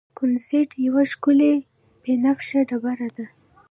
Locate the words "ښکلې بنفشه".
1.11-2.59